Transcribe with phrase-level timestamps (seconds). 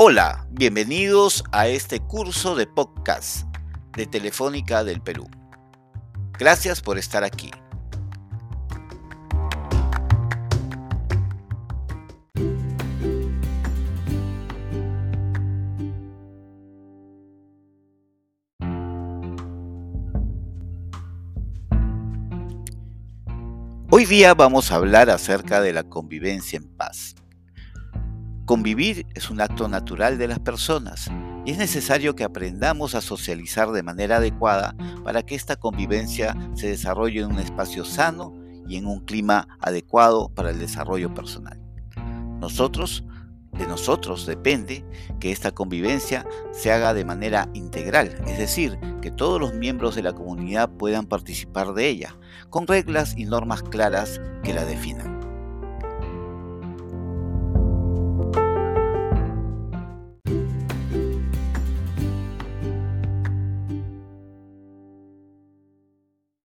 [0.00, 3.48] Hola, bienvenidos a este curso de podcast
[3.96, 5.28] de Telefónica del Perú.
[6.38, 7.50] Gracias por estar aquí.
[23.90, 27.16] Hoy día vamos a hablar acerca de la convivencia en paz.
[28.48, 31.10] Convivir es un acto natural de las personas
[31.44, 34.74] y es necesario que aprendamos a socializar de manera adecuada
[35.04, 38.32] para que esta convivencia se desarrolle en un espacio sano
[38.66, 41.60] y en un clima adecuado para el desarrollo personal.
[42.40, 43.04] Nosotros,
[43.52, 44.82] de nosotros depende
[45.20, 50.04] que esta convivencia se haga de manera integral, es decir, que todos los miembros de
[50.04, 52.16] la comunidad puedan participar de ella,
[52.48, 55.17] con reglas y normas claras que la definan.